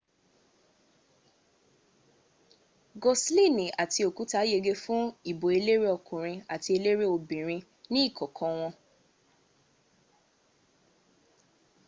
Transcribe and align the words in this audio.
goslini 3.01 3.65
àti 3.83 4.01
okuta 4.09 4.39
yege 4.51 4.73
fún 4.83 5.03
ìbò 5.31 5.45
eléré 5.59 5.87
ọkùnrin 5.97 6.43
àti 6.53 6.69
eléré 6.77 7.05
obinrin 7.15 7.65
ní 7.93 8.01
kọ̀kan 8.17 8.51
wọn 8.59 8.73